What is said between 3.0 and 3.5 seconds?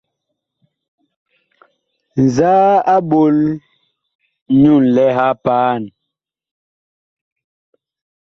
ɓol